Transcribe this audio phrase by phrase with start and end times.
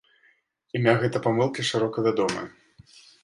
[0.77, 2.47] Імя гэта памылкі шырока вядомае.